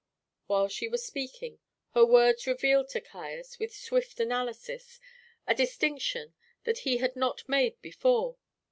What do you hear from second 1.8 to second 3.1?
her words revealed to